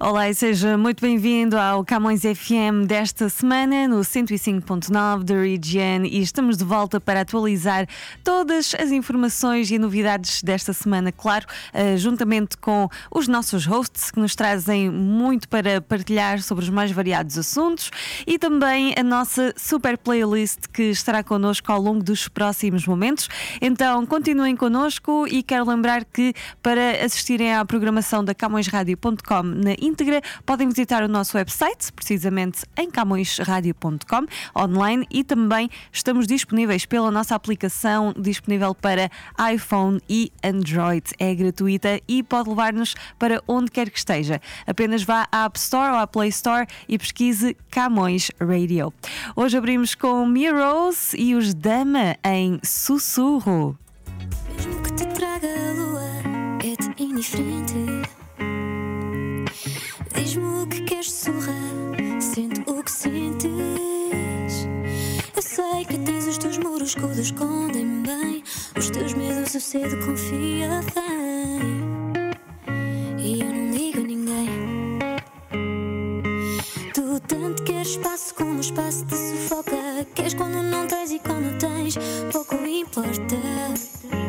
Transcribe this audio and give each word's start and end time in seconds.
Olá 0.00 0.28
e 0.28 0.34
seja 0.34 0.76
muito 0.76 1.00
bem-vindo 1.00 1.56
ao 1.56 1.84
Camões 1.84 2.22
FM 2.22 2.86
desta 2.86 3.28
semana 3.28 3.86
no 3.86 4.00
105.9 4.00 5.22
da 5.22 5.34
Region 5.34 6.04
e 6.04 6.20
estamos 6.20 6.56
de 6.56 6.64
volta 6.64 7.00
para 7.00 7.20
atualizar 7.20 7.86
todas 8.24 8.74
as 8.74 8.90
informações 8.90 9.70
e 9.70 9.78
novidades 9.78 10.42
desta 10.42 10.72
semana, 10.72 11.12
claro, 11.12 11.46
uh, 11.72 11.96
juntamente 11.96 12.56
com 12.56 12.88
os 13.14 13.28
nossos 13.28 13.64
hosts 13.66 14.10
que 14.10 14.18
nos 14.18 14.34
trazem 14.34 14.90
muito 14.90 15.48
para 15.48 15.80
partilhar 15.80 16.42
sobre 16.42 16.64
os 16.64 16.70
mais 16.70 16.90
variados 16.90 17.38
assuntos 17.38 17.90
e 18.26 18.38
também 18.38 18.94
a 18.98 19.02
nossa 19.02 19.54
super 19.56 19.96
playlist 19.96 20.60
que 20.72 20.84
estará 20.84 21.22
connosco 21.22 21.70
ao 21.70 21.80
longo 21.80 22.02
dos 22.02 22.28
próximos 22.28 22.86
momentos. 22.86 23.28
Então 23.60 24.04
continuem 24.06 24.56
connosco 24.56 25.26
e 25.28 25.42
quero 25.42 25.68
lembrar 25.68 26.04
que 26.04 26.34
para 26.60 27.04
assistirem 27.04 27.54
à 27.54 27.64
programação 27.64 28.24
da 28.24 28.34
CamõesRádio.com 28.34 29.42
na 29.42 29.74
íntegra, 29.82 30.22
podem 30.46 30.68
visitar 30.68 31.02
o 31.02 31.08
nosso 31.08 31.36
website, 31.36 31.92
precisamente 31.92 32.64
em 32.76 32.90
camõesradio.com, 32.90 34.26
online, 34.56 35.06
e 35.10 35.24
também 35.24 35.68
estamos 35.92 36.26
disponíveis 36.26 36.86
pela 36.86 37.10
nossa 37.10 37.34
aplicação 37.34 38.14
disponível 38.16 38.74
para 38.74 39.10
iPhone 39.52 40.00
e 40.08 40.32
Android. 40.42 41.02
É 41.18 41.34
gratuita 41.34 42.00
e 42.08 42.22
pode 42.22 42.48
levar-nos 42.48 42.94
para 43.18 43.42
onde 43.46 43.70
quer 43.70 43.90
que 43.90 43.98
esteja. 43.98 44.40
Apenas 44.66 45.02
vá 45.02 45.26
à 45.30 45.44
App 45.44 45.58
Store 45.58 45.92
ou 45.92 45.98
à 45.98 46.06
Play 46.06 46.28
Store 46.28 46.66
e 46.88 46.98
pesquise 46.98 47.56
Camões 47.70 48.30
Radio. 48.40 48.92
Hoje 49.34 49.56
abrimos 49.56 49.94
com 49.94 50.24
Mia 50.26 50.52
Rose 50.52 51.16
e 51.16 51.34
os 51.34 51.54
Dama 51.54 52.16
em 52.24 52.58
Sussurro. 52.62 53.78
Mesmo 54.56 54.82
que 54.82 54.92
te 54.94 55.06
traga 55.06 55.48
a 55.48 55.72
lua, 55.72 56.02
é-te 56.64 57.02
indiferente. 57.02 57.91
Sussurrar, 61.10 62.20
sente 62.20 62.60
o 62.66 62.82
que 62.82 62.90
sentes. 62.90 63.50
Eu 65.34 65.42
sei 65.42 65.84
que 65.84 65.98
tens 65.98 66.26
os 66.26 66.38
teus 66.38 66.58
muros 66.58 66.94
que 66.94 67.04
o 67.04 67.12
escondem 67.12 68.02
bem. 68.02 68.44
Os 68.76 68.90
teus 68.90 69.14
medos 69.14 69.54
eu 69.54 69.60
cedo 69.60 69.96
confia 70.06 70.80
bem. 70.94 71.82
E 73.18 73.40
eu 73.40 73.52
não 73.52 73.70
digo 73.70 74.00
a 74.00 74.02
ninguém. 74.02 74.98
Tu 76.94 77.20
tanto 77.26 77.64
queres 77.64 77.88
espaço 77.88 78.34
como 78.34 78.58
o 78.58 78.60
espaço 78.60 79.04
te 79.06 79.16
sufoca. 79.16 80.06
Queres 80.14 80.34
quando 80.34 80.62
não 80.62 80.86
tens 80.86 81.10
e 81.10 81.18
quando 81.18 81.58
tens, 81.58 81.96
pouco 82.30 82.54
importa. 82.54 84.21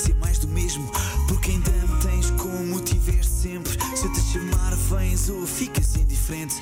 Ser 0.00 0.14
mais 0.16 0.38
do 0.38 0.48
mesmo. 0.48 0.90
Porque 1.28 1.50
ainda 1.50 1.70
me 1.70 2.00
tens 2.00 2.30
como 2.32 2.80
tiveste 2.80 3.30
sempre. 3.30 3.72
Se 3.94 4.06
eu 4.06 4.12
te 4.12 4.20
chamar, 4.20 4.74
vens 4.74 5.28
ou 5.28 5.46
ficas 5.46 5.94
indiferente. 5.96 6.56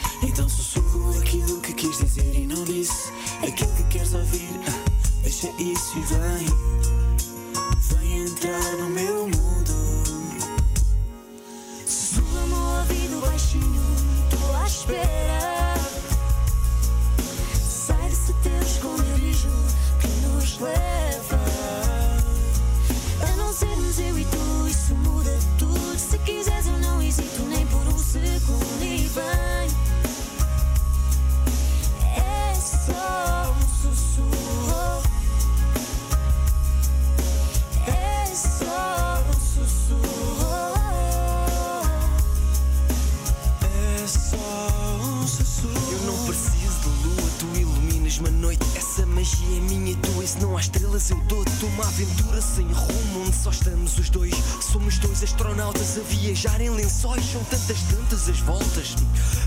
Minha 49.69 49.93
e 49.93 49.99
e 50.23 50.27
se 50.27 50.39
não 50.41 50.57
há 50.57 50.61
estrelas 50.61 51.11
eu 51.11 51.17
dou-te 51.25 51.65
uma 51.65 51.85
aventura 51.87 52.41
sem 52.41 52.67
rumo, 52.67 53.27
onde 53.27 53.37
só 53.37 53.51
estamos 53.51 53.99
os 53.99 54.11
dois. 54.11 54.35
Somos 54.61 54.99
dois 54.99 55.23
astronautas 55.23 55.99
a 55.99 56.01
viajar 56.01 56.61
em 56.61 56.71
lençóis, 56.71 57.25
são 57.25 57.43
tantas, 57.45 57.79
tantas 57.83 58.29
as 58.29 58.41
voltas. 58.41 58.97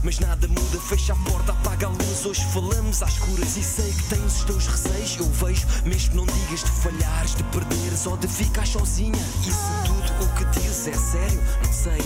Mas 0.04 0.20
nada 0.20 0.48
muda, 0.48 0.80
fecha 0.88 1.14
a 1.14 1.16
porta, 1.18 1.52
apaga 1.52 1.88
a 1.88 1.90
luz. 1.90 2.26
Hoje 2.26 2.44
falamos 2.54 3.02
às 3.04 3.14
escuras 3.14 3.58
e 3.58 3.64
sei 3.64 3.92
que 3.92 4.04
tens 4.16 4.38
os 4.38 4.44
teus 4.44 4.68
receios. 4.68 5.18
Eu 5.18 5.30
vejo, 5.32 5.68
mesmo 5.86 6.16
não 6.16 6.26
digas 6.26 6.64
de 6.64 6.72
falhares, 6.72 7.36
de 7.36 7.44
perderes 7.46 8.06
ou 8.06 8.18
de 8.18 8.28
ficar 8.28 8.66
sozinha. 8.66 9.22
E 9.42 9.52
se 9.52 9.86
tudo 9.86 10.24
o 10.24 10.36
que 10.36 10.60
dizes 10.60 10.88
é 10.88 10.94
sério, 10.94 11.42
não 11.66 11.74
sei. 11.74 12.02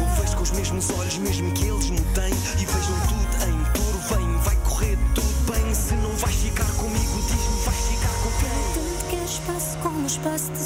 Eu 0.00 0.20
vejo 0.20 0.36
com 0.36 0.42
os 0.42 0.50
mesmos 0.50 0.90
olhos, 0.90 1.18
mesmo 1.18 1.52
que 1.52 1.66
eles 1.66 1.90
me 1.90 2.00
têm. 2.00 2.34
E 2.58 2.66
vejam 2.66 3.00
tudo 3.08 3.27
espaço 10.18 10.57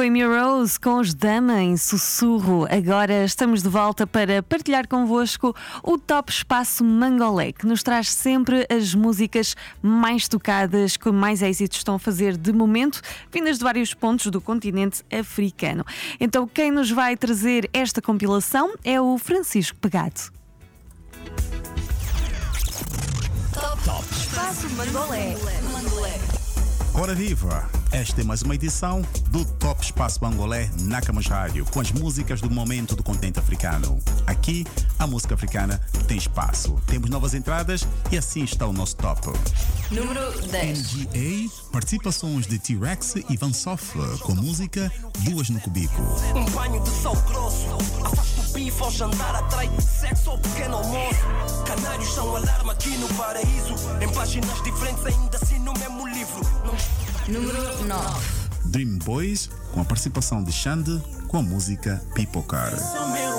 foi 0.00 0.08
Rose 0.24 0.80
com 0.80 0.98
os 0.98 1.12
Dama 1.12 1.60
em 1.60 1.76
sussurro. 1.76 2.66
Agora 2.70 3.22
estamos 3.22 3.62
de 3.62 3.68
volta 3.68 4.06
para 4.06 4.42
partilhar 4.42 4.88
convosco 4.88 5.54
o 5.82 5.98
Top 5.98 6.32
Espaço 6.32 6.82
Mangolé, 6.82 7.52
que 7.52 7.66
nos 7.66 7.82
traz 7.82 8.10
sempre 8.10 8.66
as 8.74 8.94
músicas 8.94 9.54
mais 9.82 10.26
tocadas, 10.26 10.96
que 10.96 11.10
mais 11.10 11.42
êxitos 11.42 11.76
estão 11.76 11.96
a 11.96 11.98
fazer 11.98 12.38
de 12.38 12.50
momento, 12.50 13.02
vindas 13.30 13.58
de 13.58 13.64
vários 13.64 13.92
pontos 13.92 14.28
do 14.28 14.40
continente 14.40 15.04
africano. 15.12 15.84
Então, 16.18 16.48
quem 16.48 16.70
nos 16.70 16.90
vai 16.90 17.14
trazer 17.14 17.68
esta 17.70 18.00
compilação 18.00 18.72
é 18.82 18.98
o 18.98 19.18
Francisco 19.18 19.76
Pegado. 19.76 20.32
Top, 23.52 23.84
Top. 23.84 24.04
Espaço 24.12 24.66
Mangolé. 24.70 25.36
Mangolé. 25.70 26.18
Ora 26.94 27.14
viva! 27.14 27.79
Esta 27.92 28.20
é 28.20 28.24
mais 28.24 28.42
uma 28.42 28.54
edição 28.54 29.02
do 29.30 29.44
Top 29.44 29.82
Espaço 29.82 30.20
Bangolé 30.20 30.70
na 30.82 31.00
Camas 31.00 31.26
Rádio, 31.26 31.66
com 31.66 31.80
as 31.80 31.90
músicas 31.90 32.40
do 32.40 32.48
momento 32.48 32.94
do 32.94 33.02
continente 33.02 33.40
africano. 33.40 33.98
Aqui, 34.28 34.64
a 34.96 35.08
música 35.08 35.34
africana 35.34 35.80
tem 36.06 36.16
espaço. 36.16 36.80
Temos 36.86 37.10
novas 37.10 37.34
entradas 37.34 37.86
e 38.12 38.16
assim 38.16 38.44
está 38.44 38.64
o 38.64 38.72
nosso 38.72 38.94
top. 38.94 39.28
Número 39.90 40.40
10. 40.40 40.78
NGA, 40.78 41.50
participações 41.72 42.46
de 42.46 42.60
T-Rex 42.60 43.16
e 43.28 43.36
Van 43.36 43.52
Soff, 43.52 43.98
com 44.20 44.36
música 44.36 44.90
Duas 45.18 45.50
no 45.50 45.60
Cubico. 45.60 46.00
Um 46.36 46.44
banho 46.52 46.80
de 46.84 46.90
sal 46.90 47.16
grosso, 47.22 47.66
afasto 48.04 48.40
o 48.40 48.52
bife 48.52 48.82
ao 48.82 48.90
jantar, 48.92 49.34
atrai 49.34 49.68
sexo 49.80 50.30
ao 50.30 50.38
pequeno 50.38 50.76
almoço. 50.76 51.20
Canários 51.66 52.14
são 52.14 52.36
alarme 52.36 52.70
aqui 52.70 52.90
no 52.98 53.08
paraíso, 53.14 53.74
em 54.00 54.08
páginas 54.14 54.62
diferentes 54.62 55.04
ainda 55.04 55.36
assim. 55.36 55.58
Não 55.58 55.74
Número 57.30 57.84
9. 57.84 58.26
Dream 58.64 58.98
Boys, 59.04 59.48
com 59.72 59.80
a 59.80 59.84
participação 59.84 60.42
de 60.42 60.50
Xande, 60.50 61.00
com 61.28 61.36
a 61.36 61.42
música 61.42 62.02
Pipocar. 62.12 62.72
Número 62.72 63.36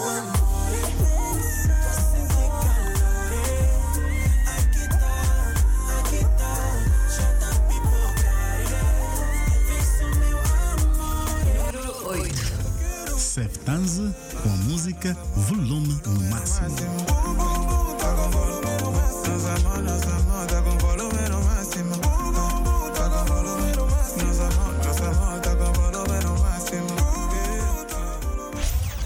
8. 12.05 13.19
Seftanze, 13.19 14.15
com 14.41 14.49
a 14.49 14.57
música 14.69 15.13
Volume 15.35 15.99
no 16.05 16.29
Máximo. 16.29 17.50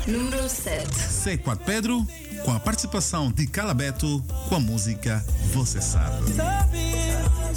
Número 0.07 0.48
7. 0.48 0.88
C4 0.88 1.60
Pedro, 1.66 2.06
com 2.44 2.52
a 2.52 2.60
participação 2.60 3.31
de 3.31 3.48
Calabeto, 3.48 4.24
com 4.48 4.56
a 4.56 4.60
música 4.60 5.25
Você 5.52 5.81
Sabe. 5.81 6.31
Sabe, 6.34 6.92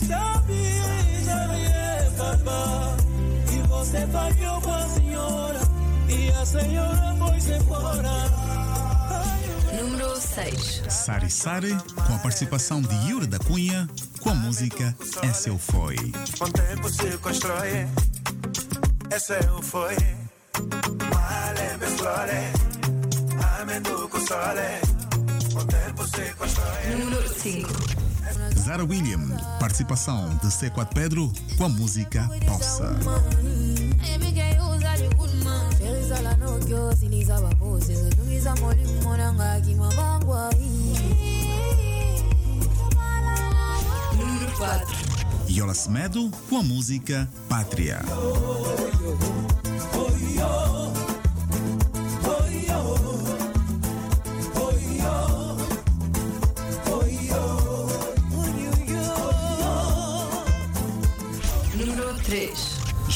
sabe, 0.07 1.25
sabe, 1.25 2.17
papá, 2.17 2.97
e 3.53 3.69
você 3.69 4.07
falhou 4.07 4.61
com 4.63 4.73
a 4.73 4.89
senhora, 4.89 5.61
e 6.09 6.31
a 6.31 6.47
senhora 6.47 7.17
foi 7.19 7.57
embora. 7.57 8.11
Número 9.83 10.17
6. 10.19 10.83
Sari 10.89 11.31
Sari, 11.31 11.77
com 11.95 12.15
a 12.15 12.19
participação 12.19 12.81
de 12.81 12.95
Yuri 13.11 13.27
da 13.27 13.39
Cunha, 13.39 13.87
com 14.21 14.31
a 14.31 14.35
música 14.35 14.97
Esse 15.23 15.51
Eu 15.51 15.59
Foi. 15.59 15.97
Com 16.39 16.51
tempo 16.51 16.89
se 16.89 17.19
constrói, 17.19 17.87
esse 19.15 19.33
eu 19.33 19.63
foi. 19.63 20.18
Número 26.99 27.29
5. 27.29 27.69
Zara 28.59 28.85
William, 28.85 29.21
participação 29.61 30.29
de 30.43 30.49
C4 30.49 30.89
Pedro 30.93 31.33
com 31.57 31.65
a 31.65 31.69
música 31.69 32.29
Poça. 32.47 32.91
Número 44.17 44.53
4. 44.57 44.97
Yola 45.49 45.75
Semedo 45.75 46.31
com 46.49 46.59
a 46.59 46.63
música 46.63 47.29
Pátria. 47.49 48.01
Número 49.93 50.78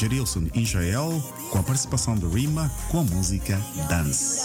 Gerilson 0.03 0.49
Israel 0.53 1.23
com 1.49 1.59
a 1.59 1.63
participação 1.63 2.13
de 2.15 2.27
Rima 2.27 2.69
com 2.91 2.99
a 2.99 3.03
música 3.03 3.57
Dance. 3.87 4.41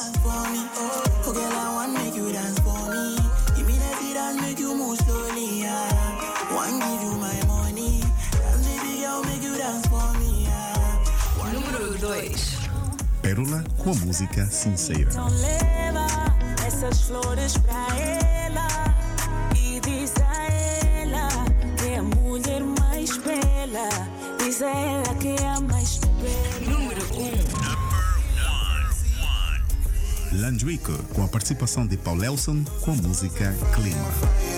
Número 11.53 11.99
2. 11.99 12.59
Pérola 13.21 13.65
com 13.79 13.91
a 13.91 13.95
música 13.95 14.47
Sincera. 14.47 15.11
Então 15.11 15.29
leva 15.29 16.07
essas 16.65 17.03
flores 17.03 17.57
pra 17.59 17.99
ela 17.99 18.58
1. 30.49 30.51
Landrico 30.51 30.93
com 31.15 31.23
a 31.23 31.29
participação 31.29 31.87
de 31.87 31.99
Paul 31.99 32.25
Elson 32.25 32.65
com 32.81 32.93
a 32.93 32.95
música 32.95 33.55
Clima. 33.75 34.58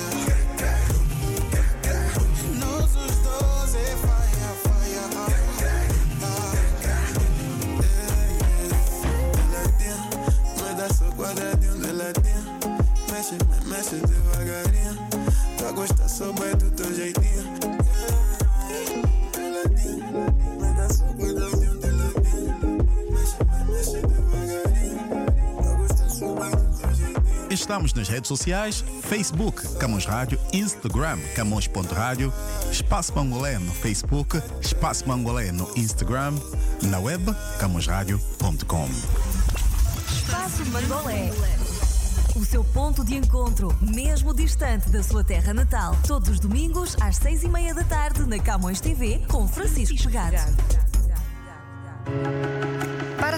Redes 28.10 28.28
sociais, 28.28 28.84
Facebook, 29.02 29.76
Camões 29.76 30.04
Rádio, 30.04 30.38
Instagram, 30.52 31.18
Camões.rádio, 31.34 32.32
Espaço 32.70 33.14
Mangolé 33.14 33.58
no 33.58 33.72
Facebook, 33.72 34.42
Espaço 34.60 35.08
Mangolé 35.08 35.52
no 35.52 35.70
Instagram, 35.76 36.34
na 36.82 36.98
web, 36.98 37.24
camõesradio.com. 37.60 38.88
Espaço 40.12 40.66
Mangolé. 40.66 41.30
O 42.34 42.44
seu 42.44 42.64
ponto 42.64 43.04
de 43.04 43.16
encontro, 43.16 43.76
mesmo 43.80 44.34
distante 44.34 44.88
da 44.90 45.02
sua 45.02 45.22
terra 45.22 45.54
natal. 45.54 45.96
Todos 46.06 46.28
os 46.28 46.40
domingos, 46.40 46.96
às 47.00 47.16
seis 47.16 47.42
e 47.42 47.48
meia 47.48 47.74
da 47.74 47.84
tarde, 47.84 48.22
na 48.26 48.38
Camões 48.38 48.80
TV, 48.80 49.20
com 49.28 49.46
Francisco 49.46 49.96
Pegado. 50.02 50.36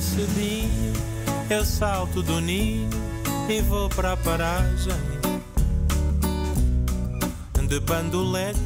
Cedinho 0.00 0.92
eu 1.50 1.64
salto 1.64 2.22
do 2.22 2.40
ninho 2.40 2.88
e 3.48 3.60
vou 3.60 3.88
para 3.90 4.12
a 4.12 4.16
paragem 4.16 5.14
de 7.68 7.80
bandolete 7.80 8.58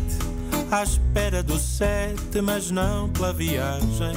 à 0.71 0.83
espera 0.83 1.43
do 1.43 1.59
sete, 1.59 2.41
mas 2.43 2.71
não 2.71 3.09
pela 3.09 3.33
viagem. 3.33 4.13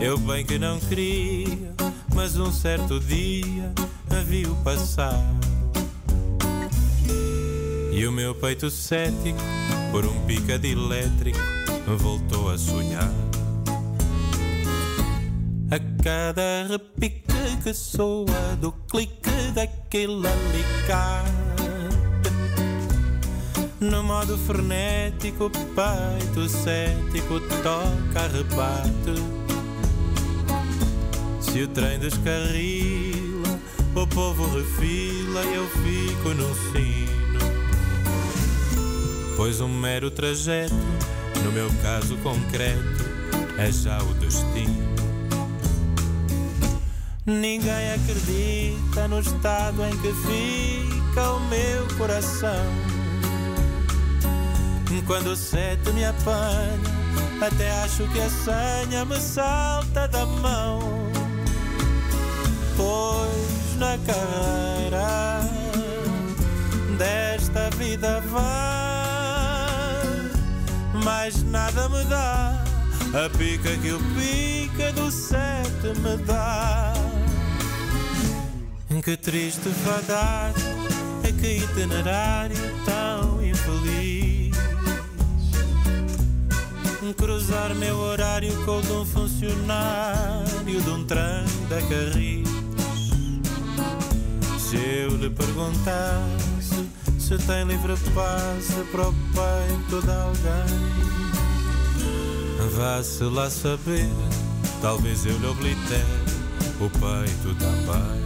Eu 0.00 0.18
bem 0.18 0.44
que 0.44 0.58
não 0.58 0.78
queria, 0.78 1.72
mas 2.14 2.36
um 2.36 2.52
certo 2.52 3.00
dia 3.00 3.72
a 4.10 4.22
viu 4.22 4.54
passar. 4.56 5.18
E 7.92 8.06
o 8.06 8.12
meu 8.12 8.34
peito 8.34 8.70
cético, 8.70 9.38
por 9.90 10.04
um 10.04 10.20
picado 10.26 10.66
elétrico, 10.66 11.38
voltou 11.98 12.50
a 12.50 12.58
sonhar. 12.58 13.23
A 15.74 15.78
cada 16.04 16.68
repique 16.68 17.24
que 17.64 17.74
soa 17.74 18.54
do 18.60 18.70
clique 18.88 19.50
daquele 19.56 20.22
alicate. 20.24 21.32
No 23.80 24.04
modo 24.04 24.38
frenético, 24.38 25.50
peito 25.50 26.48
cético 26.48 27.40
toca 27.64 28.28
rebate. 28.28 29.20
Se 31.40 31.64
o 31.64 31.66
trem 31.66 31.98
descarrila, 31.98 33.58
o 33.96 34.06
povo 34.06 34.46
refila 34.56 35.42
e 35.44 35.54
eu 35.56 35.66
fico 35.68 36.28
no 36.34 36.54
sino. 36.70 37.40
Pois 39.36 39.60
um 39.60 39.66
mero 39.66 40.08
trajeto, 40.08 40.72
no 41.42 41.50
meu 41.50 41.68
caso 41.82 42.16
concreto, 42.18 43.04
é 43.58 43.72
já 43.72 43.98
o 43.98 44.14
destino 44.14 44.93
Ninguém 47.26 47.94
acredita 47.94 49.08
no 49.08 49.20
estado 49.20 49.82
em 49.82 49.96
que 49.96 50.12
fica 50.12 51.30
o 51.30 51.40
meu 51.48 51.88
coração. 51.96 52.66
Quando 55.06 55.28
o 55.28 55.36
sete 55.36 55.90
me 55.92 56.04
apanha, 56.04 56.78
até 57.40 57.70
acho 57.82 58.06
que 58.08 58.20
a 58.20 58.28
senha 58.28 59.06
me 59.06 59.18
salta 59.18 60.06
da 60.06 60.26
mão. 60.26 60.80
Pois 62.76 63.76
na 63.78 63.96
carreira 64.06 65.40
desta 66.98 67.70
vida 67.76 68.20
vai, 68.20 68.42
mais 71.02 71.42
nada 71.44 71.88
me 71.88 72.04
dá. 72.04 72.62
A 73.14 73.30
pica 73.36 73.76
que 73.78 73.92
o 73.92 74.00
pica 74.14 74.92
do 74.92 75.10
sete 75.10 75.98
me 76.00 76.16
dá. 76.24 76.93
Que 79.02 79.16
triste 79.18 79.68
fadar, 79.84 80.52
é 81.24 81.32
que 81.32 81.58
itinerário 81.58 82.56
tão 82.84 83.44
infeliz. 83.44 84.56
Cruzar 87.16 87.74
meu 87.74 87.96
horário 87.98 88.54
com 88.64 88.78
o 88.78 88.82
de 88.82 88.92
um 88.92 89.04
funcionário 89.04 90.80
de 90.80 90.90
um 90.90 91.04
trem 91.04 91.44
da 91.68 91.82
Carris. 91.82 92.48
Se 94.58 94.76
eu 94.76 95.16
lhe 95.16 95.28
perguntasse 95.28 96.88
se 97.18 97.38
tem 97.46 97.64
livre 97.64 97.94
passe 98.14 98.84
para 98.90 99.08
o 99.08 99.12
peito 99.12 100.02
de 100.02 100.12
alguém, 100.12 100.78
vá-se 102.76 103.24
lá 103.24 103.50
saber, 103.50 104.08
talvez 104.80 105.26
eu 105.26 105.36
lhe 105.38 105.46
oblitere 105.46 106.04
o 106.80 106.88
peito 106.90 107.54
também. 107.58 108.23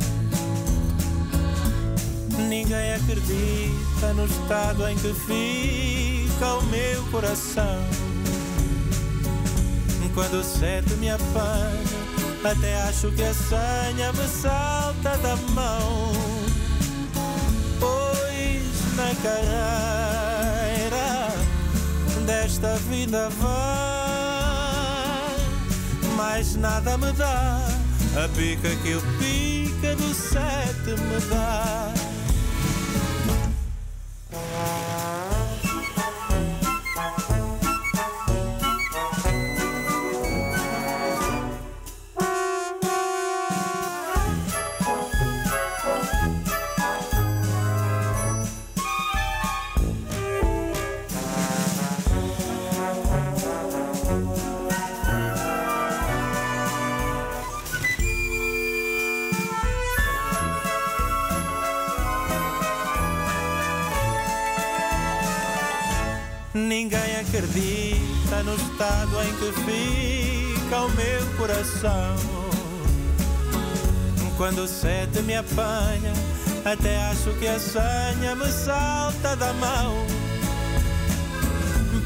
Ninguém 2.49 2.95
acredita 2.95 4.15
no 4.15 4.25
estado 4.25 4.89
em 4.89 4.97
que 4.97 5.13
fica 5.13 6.55
o 6.55 6.63
meu 6.65 7.05
coração. 7.11 7.85
Quando 10.15 10.41
o 10.41 10.43
sete 10.43 10.95
me 10.95 11.11
apanha, 11.11 11.85
até 12.43 12.81
acho 12.83 13.13
que 13.13 13.23
a 13.23 13.33
senha 13.33 14.13
me 14.15 14.27
salta 14.27 15.17
da 15.19 15.37
mão. 15.55 16.13
Pois 17.79 18.97
na 18.97 19.15
carreira 19.23 21.29
desta 22.27 22.75
vida 22.91 23.29
vai, 23.39 25.37
mais 26.17 26.57
nada 26.57 26.99
me 26.99 27.13
dá. 27.13 27.65
A 28.17 28.29
pica 28.35 28.75
que 28.83 28.95
o 28.95 29.03
pica 29.21 29.95
do 29.95 30.13
sete 30.13 31.01
me 31.01 31.21
dá. 31.31 31.93
Coração. 71.79 72.17
Quando 74.37 74.63
o 74.65 74.69
sete 74.69 75.23
me 75.23 75.37
apanha, 75.37 76.13
até 76.65 76.99
acho 77.11 77.31
que 77.39 77.47
a 77.47 77.59
senha 77.59 78.35
me 78.37 78.51
salta 78.51 79.37
da 79.37 79.53
mão. 79.55 80.07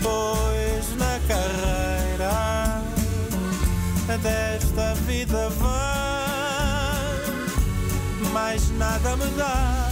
Pois 0.02 0.96
na 0.96 1.20
carreira 1.28 2.82
desta 4.22 4.94
vida 5.06 5.48
vai, 5.50 5.72
mais 8.32 8.70
nada 8.78 9.16
me 9.16 9.26
dá. 9.36 9.88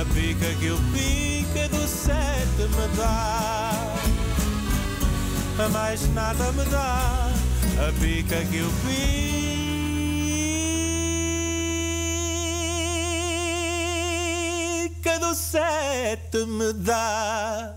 A 0.00 0.04
pica 0.12 0.52
que 0.58 0.70
o 0.70 0.78
pica 0.92 1.68
do 1.68 1.86
sete 1.86 2.62
me 2.62 2.96
dá. 2.96 3.72
Mais 5.72 6.12
nada 6.12 6.52
me 6.52 6.64
dá. 6.66 7.25
A 7.78 7.92
pica 8.00 8.36
que 8.46 8.62
o 8.62 8.70
pica 14.90 15.18
do 15.18 15.34
sete 15.34 16.46
me 16.46 16.72
dá. 16.72 17.76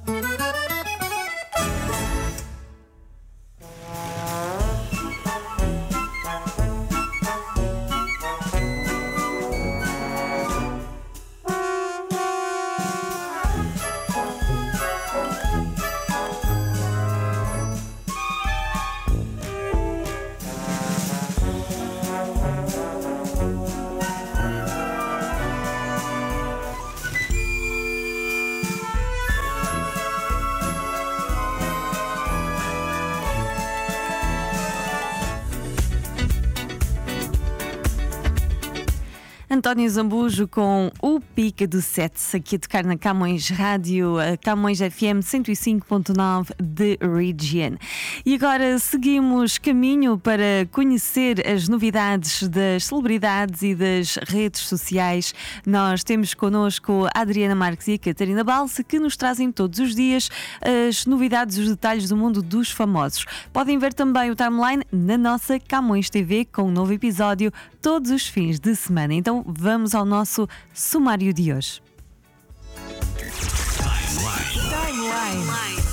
António 39.70 39.88
Zambujo 39.88 40.48
com 40.48 40.90
o 41.00 41.19
Pica 41.40 41.66
do 41.66 41.82
Sete, 41.82 42.36
aqui 42.36 42.58
a 42.58 42.60
tocar 42.60 42.84
na 42.84 42.98
Camões 42.98 43.48
Rádio, 43.48 44.16
Camões 44.44 44.80
FM 44.80 45.24
105.9 45.24 46.50
de 46.62 46.98
Region. 47.02 47.78
E 48.26 48.36
agora 48.36 48.78
seguimos 48.78 49.58
caminho 49.58 50.18
para 50.18 50.68
conhecer 50.70 51.48
as 51.48 51.70
novidades 51.70 52.46
das 52.46 52.84
celebridades 52.84 53.62
e 53.62 53.74
das 53.74 54.18
redes 54.28 54.64
sociais. 54.64 55.34
Nós 55.66 56.04
temos 56.04 56.34
connosco 56.34 57.08
a 57.16 57.22
Adriana 57.22 57.56
Marques 57.56 57.88
e 57.88 57.94
a 57.94 57.98
Catarina 57.98 58.44
Balsa 58.44 58.84
que 58.84 59.00
nos 59.00 59.16
trazem 59.16 59.50
todos 59.50 59.80
os 59.80 59.96
dias 59.96 60.30
as 60.62 61.06
novidades 61.06 61.58
e 61.58 61.62
os 61.62 61.70
detalhes 61.70 62.10
do 62.10 62.18
mundo 62.18 62.42
dos 62.42 62.70
famosos. 62.70 63.26
Podem 63.54 63.80
ver 63.80 63.94
também 63.94 64.30
o 64.30 64.36
timeline 64.36 64.84
na 64.92 65.18
nossa 65.18 65.58
Camões 65.58 66.10
TV 66.10 66.44
com 66.44 66.64
um 66.64 66.72
novo 66.72 66.92
episódio 66.92 67.50
todos 67.82 68.12
os 68.12 68.28
fins 68.28 68.60
de 68.60 68.76
semana. 68.76 69.14
Então 69.14 69.42
vamos 69.48 69.96
ao 69.96 70.04
nosso 70.04 70.46
sumário 70.74 71.29
de 71.34 71.54
hoje. 71.54 71.82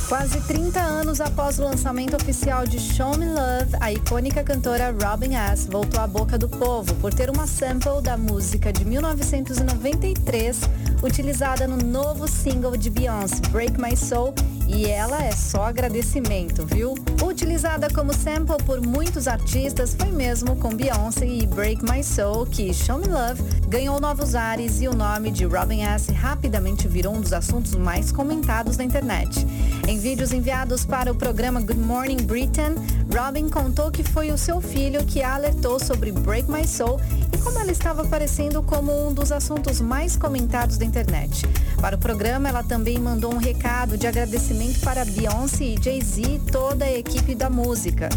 Quase 0.09 0.41
30 0.43 0.81
anos 0.81 1.21
após 1.21 1.59
o 1.59 1.65
lançamento 1.65 2.15
oficial 2.15 2.65
de 2.65 2.79
Show 2.79 3.19
Me 3.19 3.27
Love, 3.27 3.75
a 3.81 3.93
icônica 3.93 4.45
cantora 4.45 4.93
Robin 4.93 5.35
S. 5.35 5.69
voltou 5.69 6.01
à 6.01 6.07
boca 6.07 6.39
do 6.39 6.49
povo 6.49 6.95
por 6.97 7.13
ter 7.13 7.29
uma 7.29 7.45
sample 7.45 8.01
da 8.01 8.17
música 8.17 8.73
de 8.73 8.85
1993 8.85 10.61
utilizada 11.03 11.67
no 11.67 11.77
novo 11.79 12.29
single 12.29 12.77
de 12.77 12.89
Beyoncé, 12.89 13.41
Break 13.51 13.81
My 13.81 13.97
Soul, 13.97 14.33
e 14.67 14.87
ela 14.87 15.23
é 15.23 15.31
só 15.31 15.65
agradecimento, 15.65 16.67
viu? 16.67 16.95
Utilizada 17.23 17.89
como 17.91 18.13
sample 18.13 18.57
por 18.65 18.81
muitos 18.85 19.29
artistas, 19.29 19.95
foi 19.95 20.11
mesmo 20.11 20.57
com 20.57 20.75
Beyoncé 20.75 21.27
e 21.27 21.47
Break 21.47 21.85
My 21.85 22.03
Soul 22.03 22.47
que 22.47 22.73
Show 22.73 22.99
Me 22.99 23.07
Love 23.07 23.43
ganhou 23.69 24.01
novos 24.01 24.35
ares 24.35 24.81
e 24.81 24.89
o 24.89 24.95
nome 24.95 25.31
de 25.31 25.45
Robin 25.45 25.83
S. 25.83 26.13
rapidamente 26.13 26.89
virou 26.89 27.15
um 27.15 27.21
dos 27.21 27.33
assuntos 27.33 27.75
mais 27.75 28.11
comentados 28.11 28.77
na 28.77 28.85
internet. 28.85 29.47
Em 29.87 29.99
vídeos 29.99 30.33
enviados 30.33 30.85
para 30.85 31.13
o 31.13 31.15
programa 31.15 31.61
Good 31.61 31.81
Morning 31.81 32.23
Britain, 32.23 32.75
Robin 33.15 33.49
contou 33.49 33.91
que 33.91 34.03
foi 34.03 34.31
o 34.31 34.39
seu 34.39 34.61
filho 34.61 35.05
que 35.05 35.23
a 35.23 35.35
alertou 35.35 35.79
sobre 35.79 36.11
Break 36.11 36.51
My 36.51 36.67
Soul 36.67 37.01
e 37.33 37.39
como 37.39 37.59
ela 37.59 37.71
estava 37.71 38.03
aparecendo 38.03 38.63
como 38.63 39.09
um 39.09 39.13
dos 39.13 39.31
assuntos 39.31 39.81
mais 39.81 40.17
comentados 40.17 40.77
da 40.77 40.85
internet. 40.85 41.47
Para 41.81 41.97
o 41.97 41.99
programa, 41.99 42.49
ela 42.49 42.63
também 42.63 42.99
mandou 42.99 43.33
um 43.33 43.39
recado 43.39 43.97
de 43.99 44.07
agradecimento 44.07 44.56
para 44.83 45.05
Beyoncé 45.05 45.65
e 45.65 45.77
Jay-Z 45.83 46.23
e 46.23 46.39
toda 46.51 46.85
a 46.85 46.93
equipe 46.93 47.35
da 47.35 47.51
música. 47.51 48.09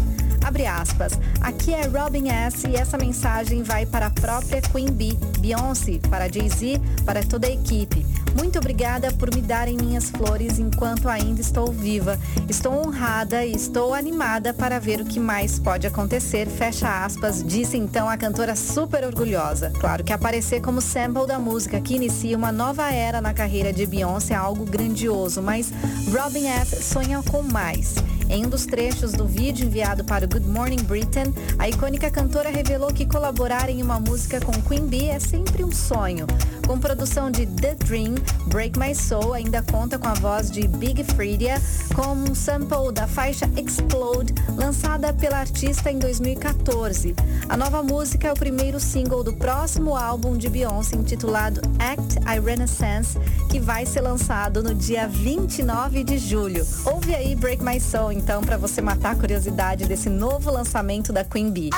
Abre 0.50 0.66
aspas. 0.66 1.12
Aqui 1.40 1.72
é 1.72 1.86
Robin 1.86 2.28
S. 2.28 2.66
e 2.66 2.74
essa 2.74 2.98
mensagem 2.98 3.62
vai 3.62 3.86
para 3.86 4.06
a 4.06 4.10
própria 4.10 4.60
Queen 4.60 4.90
Bee, 4.90 5.16
Beyoncé, 5.38 6.00
para 6.10 6.28
Jay-Z, 6.28 6.80
para 7.06 7.22
toda 7.22 7.46
a 7.46 7.50
equipe. 7.50 8.04
Muito 8.36 8.58
obrigada 8.58 9.12
por 9.12 9.32
me 9.32 9.40
darem 9.40 9.76
minhas 9.76 10.10
flores 10.10 10.58
enquanto 10.58 11.08
ainda 11.08 11.40
estou 11.40 11.70
viva. 11.70 12.18
Estou 12.48 12.84
honrada 12.84 13.44
e 13.44 13.54
estou 13.54 13.94
animada 13.94 14.52
para 14.52 14.80
ver 14.80 15.00
o 15.00 15.04
que 15.04 15.20
mais 15.20 15.60
pode 15.60 15.86
acontecer. 15.86 16.48
Fecha 16.48 17.04
aspas, 17.04 17.44
disse 17.44 17.76
então 17.76 18.08
a 18.08 18.16
cantora 18.16 18.56
super 18.56 19.04
orgulhosa. 19.04 19.70
Claro 19.78 20.02
que 20.02 20.12
aparecer 20.12 20.60
como 20.60 20.80
sample 20.80 21.28
da 21.28 21.38
música 21.38 21.80
que 21.80 21.94
inicia 21.94 22.36
uma 22.36 22.50
nova 22.50 22.90
era 22.90 23.20
na 23.20 23.32
carreira 23.32 23.72
de 23.72 23.86
Beyoncé 23.86 24.34
é 24.34 24.36
algo 24.36 24.64
grandioso, 24.64 25.40
mas 25.40 25.72
Robin 26.12 26.48
S. 26.48 26.82
sonha 26.82 27.22
com 27.22 27.40
mais. 27.40 27.94
Em 28.30 28.46
um 28.46 28.48
dos 28.48 28.64
trechos 28.64 29.10
do 29.10 29.26
vídeo 29.26 29.66
enviado 29.66 30.04
para 30.04 30.24
o 30.24 30.28
Good 30.28 30.46
Morning 30.46 30.84
Britain, 30.84 31.34
a 31.58 31.68
icônica 31.68 32.08
cantora 32.08 32.48
revelou 32.48 32.94
que 32.94 33.04
colaborar 33.04 33.68
em 33.68 33.82
uma 33.82 33.98
música 33.98 34.40
com 34.40 34.52
Queen 34.62 34.86
Bee 34.86 35.08
é 35.08 35.18
sempre 35.18 35.64
um 35.64 35.72
sonho. 35.72 36.28
Com 36.70 36.78
produção 36.78 37.32
de 37.32 37.46
The 37.46 37.74
Dream, 37.74 38.14
Break 38.46 38.78
My 38.78 38.94
Soul 38.94 39.34
ainda 39.34 39.60
conta 39.60 39.98
com 39.98 40.06
a 40.06 40.14
voz 40.14 40.48
de 40.48 40.68
Big 40.68 41.02
Freedia, 41.02 41.60
com 41.96 42.12
um 42.12 42.32
sample 42.32 42.92
da 42.92 43.08
faixa 43.08 43.50
Explode, 43.56 44.32
lançada 44.56 45.12
pela 45.12 45.38
artista 45.38 45.90
em 45.90 45.98
2014. 45.98 47.16
A 47.48 47.56
nova 47.56 47.82
música 47.82 48.28
é 48.28 48.32
o 48.32 48.36
primeiro 48.36 48.78
single 48.78 49.24
do 49.24 49.32
próximo 49.32 49.96
álbum 49.96 50.36
de 50.36 50.48
Beyoncé, 50.48 50.94
intitulado 50.94 51.60
Act 51.80 52.20
I 52.20 52.38
Renaissance, 52.38 53.18
que 53.50 53.58
vai 53.58 53.84
ser 53.84 54.02
lançado 54.02 54.62
no 54.62 54.72
dia 54.72 55.08
29 55.08 56.04
de 56.04 56.18
julho. 56.18 56.64
Ouve 56.84 57.16
aí 57.16 57.34
Break 57.34 57.64
My 57.64 57.80
Soul, 57.80 58.12
então, 58.12 58.42
para 58.42 58.56
você 58.56 58.80
matar 58.80 59.14
a 59.14 59.16
curiosidade 59.16 59.86
desse 59.86 60.08
novo 60.08 60.52
lançamento 60.52 61.12
da 61.12 61.24
Queen 61.24 61.50
Bee. 61.50 61.70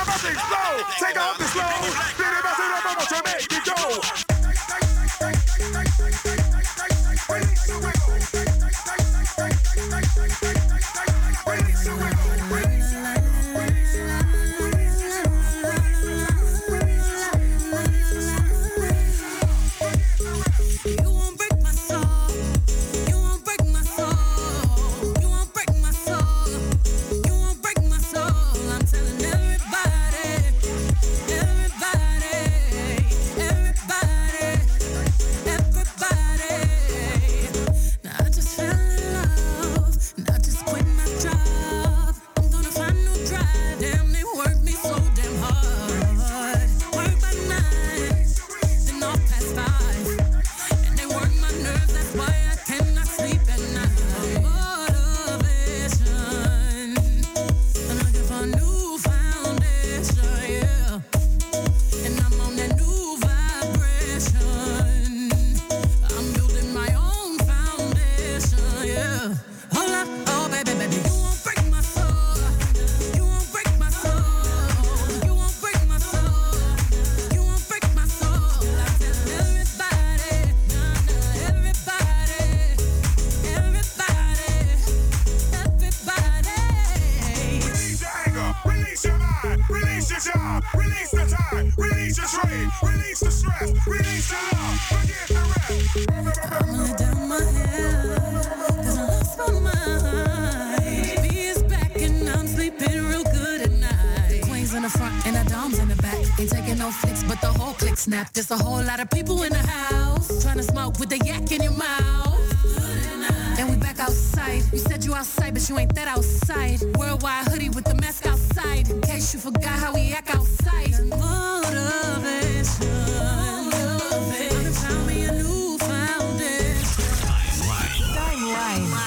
But 115.52 115.68
you 115.68 115.78
ain't 115.78 115.94
that 115.94 116.08
outside. 116.08 116.80
Worldwide 116.96 117.48
hoodie 117.48 117.68
with 117.70 117.84
the 117.84 117.94
mask 117.96 118.26
outside. 118.26 118.88
In 118.90 119.00
case 119.00 119.34
you 119.34 119.40
forgot 119.40 119.78
how 119.78 119.94
we 119.94 120.12
act 120.12 120.34
outside. 120.34 120.94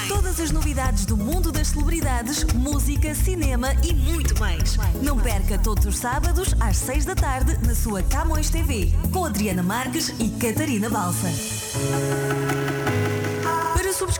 Todas 0.08 0.39
as 0.39 0.51
novidades 0.51 1.05
do 1.05 1.17
mundo 1.17 1.51
das 1.51 1.69
celebridades, 1.69 2.43
música, 2.53 3.15
cinema 3.15 3.73
e 3.84 3.93
muito 3.93 4.39
mais. 4.39 4.77
Não 5.01 5.17
perca 5.17 5.58
todos 5.58 5.86
os 5.86 5.97
sábados 5.97 6.53
às 6.60 6.77
6 6.77 7.05
da 7.05 7.15
tarde 7.15 7.58
na 7.65 7.73
sua 7.73 8.03
Camões 8.03 8.49
TV, 8.49 8.93
com 9.12 9.25
Adriana 9.25 9.63
Marques 9.63 10.13
e 10.19 10.29
Catarina 10.29 10.89
Balsa. 10.89 11.29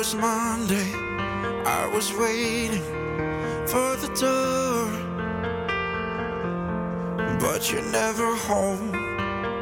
was 0.00 0.14
Monday, 0.14 0.94
I 1.66 1.86
was 1.94 2.10
waiting 2.14 2.82
for 3.66 3.90
the 4.02 4.08
door, 4.24 4.88
but 7.38 7.70
you're 7.70 7.90
never 7.92 8.34
home 8.48 8.94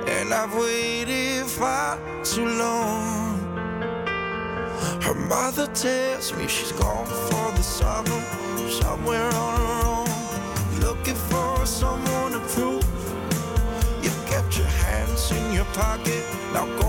And 0.07 0.33
I've 0.33 0.55
waited 0.55 1.45
far 1.47 1.99
too 2.23 2.47
long. 2.47 3.41
Her 5.03 5.15
mother 5.15 5.67
tells 5.75 6.33
me 6.37 6.47
she's 6.47 6.71
gone 6.71 7.07
for 7.29 7.51
the 7.59 7.65
summer, 7.79 8.23
somewhere 8.83 9.29
on 9.45 9.53
her 9.61 9.75
own, 9.95 10.81
looking 10.87 11.19
for 11.31 11.67
someone 11.67 12.31
to 12.37 12.41
prove. 12.55 12.87
You 14.05 14.13
kept 14.31 14.57
your 14.57 14.73
hands 14.87 15.33
in 15.33 15.53
your 15.53 15.69
pocket, 15.83 16.23
now 16.53 16.67
go 16.81 16.88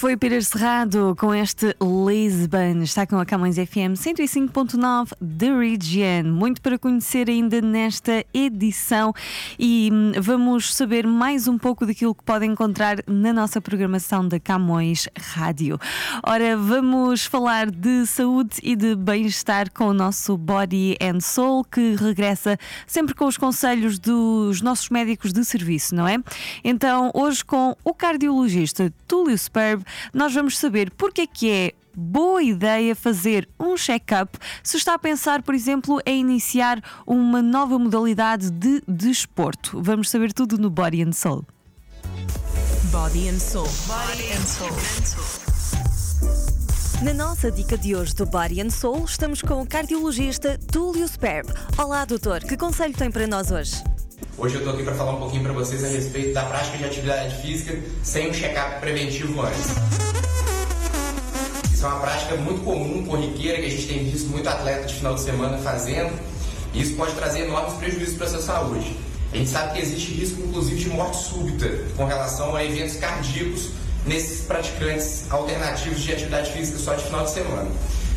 foi 0.00 0.14
o 0.14 0.42
Cerrado 0.42 1.14
com 1.18 1.34
este 1.34 1.76
Lisbon. 1.78 2.82
Está 2.82 3.06
com 3.06 3.18
a 3.18 3.26
Camões 3.26 3.56
FM 3.56 3.92
105.9 3.92 5.10
The 5.20 5.54
Region. 5.54 6.32
Muito 6.32 6.62
para 6.62 6.78
conhecer 6.78 7.28
ainda 7.28 7.60
nesta 7.60 8.24
edição 8.32 9.12
e 9.58 9.90
hum, 9.92 10.12
vamos 10.18 10.74
saber 10.74 11.06
mais 11.06 11.46
um 11.46 11.58
pouco 11.58 11.84
daquilo 11.84 12.14
que 12.14 12.24
podem 12.24 12.52
encontrar 12.52 13.04
na 13.06 13.30
nossa 13.30 13.60
programação 13.60 14.26
da 14.26 14.40
Camões 14.40 15.06
Rádio. 15.18 15.78
Ora, 16.26 16.56
vamos 16.56 17.26
falar 17.26 17.70
de 17.70 18.06
saúde 18.06 18.56
e 18.62 18.74
de 18.74 18.96
bem-estar 18.96 19.70
com 19.70 19.88
o 19.88 19.92
nosso 19.92 20.34
Body 20.38 20.96
and 20.98 21.20
Soul, 21.20 21.62
que 21.62 21.94
regressa 21.96 22.58
sempre 22.86 23.14
com 23.14 23.26
os 23.26 23.36
conselhos 23.36 23.98
dos 23.98 24.62
nossos 24.62 24.88
médicos 24.88 25.30
de 25.30 25.44
serviço, 25.44 25.94
não 25.94 26.08
é? 26.08 26.16
Então, 26.64 27.10
hoje 27.12 27.44
com 27.44 27.76
o 27.84 27.92
cardiologista 27.92 28.90
Túlio 29.06 29.36
Superb, 29.36 29.84
nós 30.12 30.34
vamos 30.34 30.58
saber 30.58 30.90
porque 30.96 31.22
é 31.22 31.26
que 31.26 31.50
é 31.50 31.72
boa 31.94 32.42
ideia 32.42 32.94
fazer 32.94 33.48
um 33.58 33.76
check-up 33.76 34.38
se 34.62 34.76
está 34.76 34.94
a 34.94 34.98
pensar, 34.98 35.42
por 35.42 35.54
exemplo, 35.54 36.00
em 36.06 36.20
iniciar 36.20 36.80
uma 37.06 37.42
nova 37.42 37.78
modalidade 37.78 38.50
de 38.50 38.82
desporto. 38.86 39.82
Vamos 39.82 40.08
saber 40.10 40.32
tudo 40.32 40.58
no 40.58 40.70
Body 40.70 41.02
and 41.02 41.12
Soul. 41.12 41.44
Body 42.90 43.28
and 43.28 43.38
Soul. 43.38 43.68
Body 43.86 44.32
and 44.32 44.46
Soul. 44.46 44.70
Na 47.02 47.14
nossa 47.14 47.50
dica 47.50 47.78
de 47.78 47.96
hoje 47.96 48.14
do 48.14 48.26
Body 48.26 48.60
and 48.60 48.70
Soul, 48.70 49.04
estamos 49.04 49.40
com 49.40 49.62
o 49.62 49.66
cardiologista 49.66 50.58
Túlio 50.70 51.08
Sperb. 51.08 51.48
Olá, 51.78 52.04
doutor, 52.04 52.40
que 52.40 52.56
conselho 52.56 52.94
tem 52.94 53.10
para 53.10 53.26
nós 53.26 53.50
hoje? 53.50 53.82
Hoje 54.40 54.54
eu 54.54 54.60
estou 54.60 54.72
aqui 54.72 54.82
para 54.82 54.94
falar 54.94 55.12
um 55.12 55.18
pouquinho 55.18 55.42
para 55.42 55.52
vocês 55.52 55.84
a 55.84 55.88
respeito 55.88 56.32
da 56.32 56.42
prática 56.44 56.78
de 56.78 56.84
atividade 56.86 57.42
física 57.42 57.78
sem 58.02 58.30
um 58.30 58.32
check-up 58.32 58.80
preventivo 58.80 59.38
antes. 59.42 59.66
Isso 61.70 61.84
é 61.84 61.88
uma 61.88 62.00
prática 62.00 62.36
muito 62.36 62.64
comum, 62.64 63.04
corriqueira, 63.04 63.58
que 63.58 63.66
a 63.66 63.68
gente 63.68 63.86
tem 63.86 64.02
visto 64.02 64.30
muito 64.30 64.48
atleta 64.48 64.86
de 64.86 64.94
final 64.94 65.14
de 65.14 65.20
semana 65.20 65.58
fazendo, 65.58 66.18
e 66.72 66.80
isso 66.80 66.96
pode 66.96 67.12
trazer 67.16 67.40
enormes 67.40 67.74
prejuízos 67.74 68.16
para 68.16 68.28
a 68.28 68.30
sua 68.30 68.40
saúde. 68.40 68.96
A 69.30 69.36
gente 69.36 69.50
sabe 69.50 69.74
que 69.74 69.80
existe 69.80 70.14
risco, 70.14 70.40
inclusive, 70.40 70.84
de 70.84 70.88
morte 70.88 71.18
súbita 71.18 71.68
com 71.94 72.06
relação 72.06 72.56
a 72.56 72.64
eventos 72.64 72.96
cardíacos 72.96 73.72
nesses 74.06 74.46
praticantes 74.46 75.30
alternativos 75.30 76.00
de 76.00 76.12
atividade 76.14 76.50
física 76.50 76.78
só 76.78 76.94
de 76.94 77.04
final 77.04 77.26
de 77.26 77.30
semana. 77.32 77.70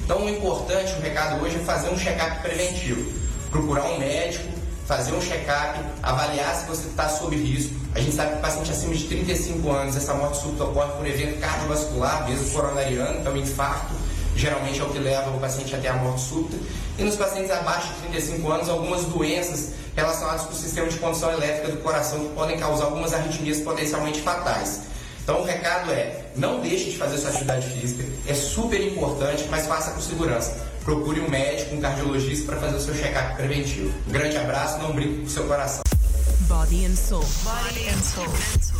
Então, 0.05 0.23
o 0.23 0.29
importante, 0.29 0.93
o 0.93 1.01
recado 1.01 1.43
hoje 1.43 1.57
é 1.57 1.59
fazer 1.65 1.89
um 1.89 1.97
check-up 1.97 2.41
preventivo. 2.41 3.11
Procurar 3.51 3.83
um 3.83 3.99
médico, 3.99 4.62
fazer 4.85 5.13
um 5.13 5.21
check-up, 5.21 5.79
avaliar 6.01 6.55
se 6.55 6.65
você 6.65 6.87
está 6.87 7.09
sob 7.09 7.35
risco. 7.35 7.73
A 7.95 7.99
gente 7.99 8.15
sabe 8.15 8.35
que 8.35 8.41
paciente 8.41 8.71
acima 8.71 8.93
de 8.93 9.03
35 9.05 9.71
anos, 9.71 9.95
essa 9.95 10.13
morte 10.13 10.41
súbita 10.41 10.65
ocorre 10.65 10.91
por 10.93 11.07
evento 11.07 11.39
cardiovascular, 11.39 12.27
mesmo 12.27 12.49
coronariano, 12.51 13.19
então 13.19 13.37
infarto, 13.37 13.93
geralmente 14.35 14.79
é 14.79 14.83
o 14.83 14.89
que 14.89 14.99
leva 14.99 15.29
o 15.29 15.39
paciente 15.39 15.75
até 15.75 15.89
a 15.89 15.93
morte 15.93 16.21
súbita. 16.21 16.57
E 16.97 17.03
nos 17.03 17.15
pacientes 17.15 17.51
abaixo 17.51 17.87
de 17.93 18.07
35 18.09 18.51
anos, 18.51 18.69
algumas 18.69 19.03
doenças 19.05 19.73
relacionadas 19.95 20.45
com 20.45 20.53
o 20.53 20.55
sistema 20.55 20.87
de 20.87 20.97
condução 20.97 21.31
elétrica 21.31 21.69
do 21.69 21.77
coração 21.77 22.19
que 22.19 22.35
podem 22.35 22.57
causar 22.57 22.85
algumas 22.85 23.13
arritmias 23.13 23.59
potencialmente 23.59 24.21
fatais. 24.21 24.81
Então 25.23 25.39
o 25.39 25.43
recado 25.45 25.89
é, 25.91 26.25
não 26.35 26.59
deixe 26.59 26.91
de 26.91 26.97
fazer 26.97 27.17
sua 27.17 27.29
atividade 27.29 27.65
física, 27.69 28.03
é 28.27 28.33
super 28.33 28.81
importante, 28.85 29.47
mas 29.49 29.65
faça 29.65 29.91
com 29.91 30.01
segurança. 30.01 30.72
Procure 30.83 31.21
um 31.21 31.29
médico, 31.29 31.75
um 31.75 31.81
cardiologista 31.81 32.45
para 32.45 32.59
fazer 32.59 32.75
o 32.75 32.81
seu 32.81 32.93
check-up 32.93 33.35
preventivo. 33.35 33.93
Um 34.07 34.11
grande 34.11 34.37
abraço, 34.37 34.77
não 34.79 34.93
brinque 34.93 35.19
com 35.19 35.25
o 35.25 35.29
seu 35.29 35.47
coração. 35.47 35.81
Body 36.47 36.85
and 36.85 36.95
Soul. 36.95 37.25
Body 37.43 37.89
and 37.89 38.01
Soul. 38.01 38.27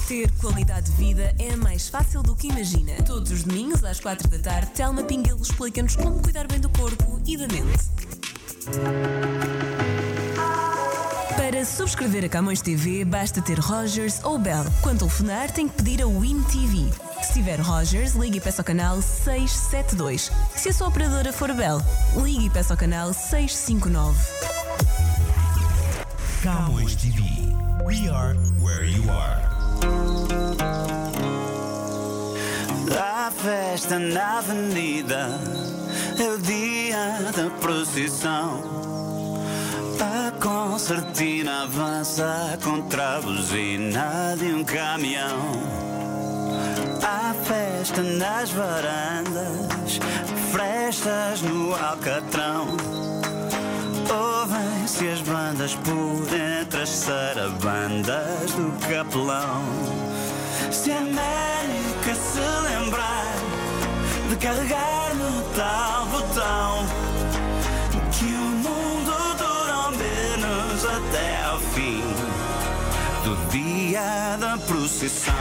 Ter 0.07 0.29
qualidade 0.41 0.91
de 0.91 0.97
vida 0.97 1.33
é 1.39 1.55
mais 1.55 1.87
fácil 1.87 2.21
do 2.21 2.35
que 2.35 2.47
imagina. 2.47 2.91
Todos 3.05 3.31
os 3.31 3.43
domingos 3.43 3.83
às 3.83 3.99
quatro 3.99 4.27
da 4.27 4.37
tarde, 4.37 4.71
Telma 4.71 5.03
Pinguelo 5.03 5.41
explica-nos 5.41 5.95
como 5.95 6.21
cuidar 6.21 6.45
bem 6.45 6.59
do 6.59 6.69
corpo 6.69 7.21
e 7.25 7.37
da 7.37 7.47
mente. 7.47 9.72
Para 11.53 11.65
subscrever 11.65 12.25
a 12.25 12.29
Camões 12.29 12.63
TV, 12.63 13.05
basta 13.05 13.39
ter 13.39 13.59
Rogers 13.59 14.23
ou 14.23 14.39
Bell. 14.39 14.65
Quando 14.81 14.97
telefonar, 14.97 15.51
tem 15.51 15.67
que 15.67 15.75
pedir 15.75 16.01
a 16.01 16.07
Win 16.07 16.41
TV. 16.51 16.89
Se 17.21 17.33
tiver 17.33 17.59
Rogers, 17.59 18.13
ligue 18.15 18.39
e 18.39 18.41
peça 18.41 18.63
ao 18.63 18.65
canal 18.65 18.99
672. 18.99 20.31
Se 20.55 20.69
a 20.69 20.73
sua 20.73 20.87
operadora 20.87 21.31
for 21.31 21.53
Bell, 21.53 21.79
ligue 22.23 22.47
e 22.47 22.49
peça 22.49 22.73
ao 22.73 22.77
canal 22.77 23.13
659. 23.13 24.19
Camões 26.41 26.95
TV. 26.95 27.21
We 27.85 28.09
are 28.09 28.35
where 28.59 28.89
you 28.89 29.03
are. 29.11 29.39
A 32.99 33.29
festa 33.29 33.99
na 33.99 34.39
avenida 34.39 35.39
é 36.19 36.29
o 36.29 36.39
dia 36.39 37.31
da 37.31 37.51
procissão. 37.59 38.83
A 39.99 40.32
concertina 40.41 41.63
avança 41.63 42.58
contra 42.63 43.17
a 43.17 43.21
buzina 43.21 44.36
de 44.38 44.53
um 44.53 44.63
caminhão. 44.63 45.62
Há 47.03 47.34
festa 47.43 48.01
nas 48.01 48.49
varandas, 48.51 49.99
frestas 50.51 51.41
no 51.41 51.73
alcatrão. 51.75 52.67
Ouvem-se 54.10 55.08
as 55.10 55.21
bandas 55.21 55.75
por 55.75 56.27
entre 56.34 56.82
as 56.82 56.89
sarabandas 56.89 58.51
do 58.51 58.71
capelão. 58.88 59.63
Se 60.71 60.91
a 60.91 60.97
América 60.97 62.15
se 62.15 62.39
lembrar 62.39 63.34
de 64.29 64.36
carregar 64.38 65.15
no 65.15 65.41
tal 65.56 66.06
botão, 66.08 67.02
até 71.07 71.43
ao 71.45 71.59
fim 71.59 72.01
do 73.23 73.35
dia 73.51 74.37
da 74.39 74.57
procissão. 74.57 75.33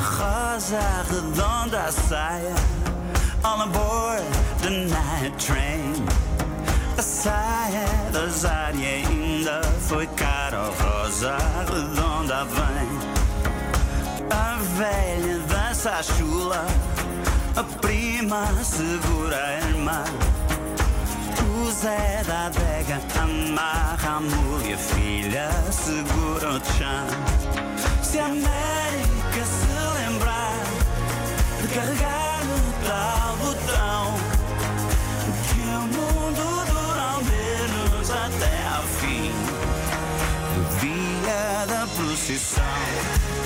rosa 0.00 0.80
redonda 1.10 1.90
saia 1.90 2.54
All 3.42 3.62
aboard 3.62 4.22
the 4.60 4.70
night 4.70 5.38
train 5.38 5.92
A 6.96 7.02
saia 7.02 7.86
da 8.12 8.28
Zari 8.28 8.84
ainda 8.84 9.62
foi 9.80 10.06
cara 10.08 10.43
Rosa 10.58 11.36
redonda 11.70 12.44
vem 12.44 12.88
A 14.30 14.56
velha 14.76 15.38
dança 15.48 15.90
a 15.90 16.02
chula 16.02 16.66
A 17.56 17.62
prima 17.80 18.46
segura 18.62 19.36
a 19.36 19.68
irmã 19.68 20.04
o 21.64 21.70
Zé 21.70 22.22
da 22.26 22.46
adega 22.46 23.00
amarra 23.20 24.16
a 24.16 24.20
mulher 24.20 24.74
a 24.74 24.78
filha 24.78 25.50
segura 25.70 26.50
o 26.50 26.64
chão. 26.76 27.06
Se 28.02 28.18
a 28.18 28.26
América 28.26 29.44
se 29.44 29.68
lembrar 29.98 30.64
de 31.62 31.68
carregar 31.68 32.44
no 32.44 32.88
tal 32.88 33.36
botão, 33.36 34.33
da 42.24 42.32
procissão. 42.32 42.64
No 43.38 43.43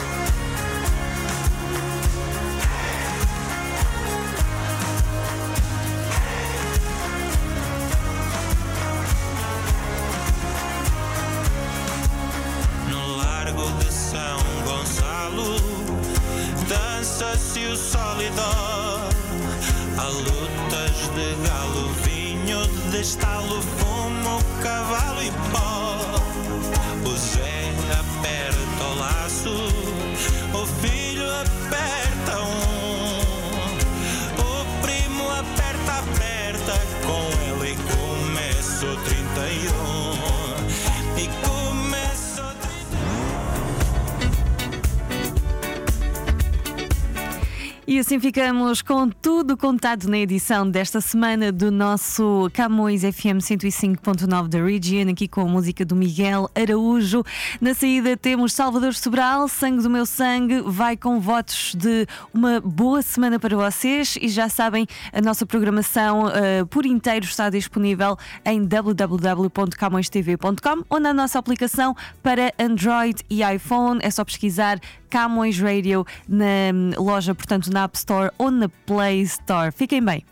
ficamos 48.28 48.82
com 48.82 49.08
tudo 49.08 49.56
contado 49.56 50.06
na 50.06 50.18
edição 50.18 50.70
desta 50.70 51.00
semana 51.00 51.50
do 51.50 51.70
nosso 51.70 52.50
Camões 52.52 53.00
FM 53.00 53.40
105.9 53.40 54.48
da 54.48 54.62
Region, 54.62 55.10
aqui 55.10 55.26
com 55.26 55.40
a 55.40 55.46
música 55.46 55.82
do 55.82 55.96
Miguel 55.96 56.50
Araújo. 56.54 57.24
Na 57.58 57.72
saída 57.72 58.18
temos 58.18 58.52
Salvador 58.52 58.92
Sobral, 58.92 59.48
Sangue 59.48 59.82
do 59.82 59.88
Meu 59.88 60.04
Sangue, 60.04 60.60
vai 60.60 60.94
com 60.94 61.18
votos 61.18 61.74
de 61.74 62.06
uma 62.34 62.60
boa 62.60 63.00
semana 63.00 63.38
para 63.38 63.56
vocês 63.56 64.18
e 64.20 64.28
já 64.28 64.50
sabem, 64.50 64.86
a 65.10 65.22
nossa 65.22 65.46
programação 65.46 66.28
eh, 66.28 66.66
por 66.66 66.84
inteiro 66.84 67.24
está 67.24 67.48
disponível 67.48 68.18
em 68.44 68.62
www.camõestv.com 68.62 70.84
ou 70.90 71.00
na 71.00 71.14
nossa 71.14 71.38
aplicação 71.38 71.96
para 72.22 72.52
Android 72.58 73.24
e 73.30 73.42
iPhone. 73.42 74.00
É 74.02 74.10
só 74.10 74.22
pesquisar 74.22 74.78
Camões 75.08 75.58
Radio 75.58 76.06
na 76.28 76.44
hum, 76.74 76.90
loja, 76.96 77.34
portanto, 77.34 77.70
na 77.72 77.84
App 77.84 77.96
Store 77.96 78.30
ou 78.38 78.50
na 78.50 78.68
Play 78.68 79.22
Store. 79.22 79.72
Fiquem 79.72 80.02
bem. 80.02 80.24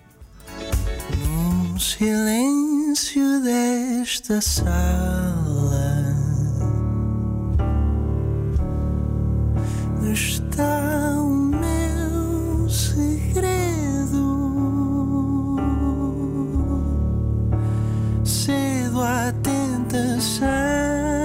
Num 1.18 1.78
silêncio 1.78 3.42
desta 3.42 4.40
sala 4.40 6.06
está 10.12 11.14
o 11.18 11.28
meu 11.30 12.68
segredo. 12.68 14.26
Cedo 18.24 19.02
à 19.02 19.32
tentação. 19.42 21.15